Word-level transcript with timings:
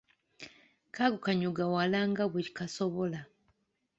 Kagukanyuga 0.95 1.63
wala 1.73 1.99
nga 2.09 2.23
bwe 2.31 2.43
kasobola. 2.57 3.19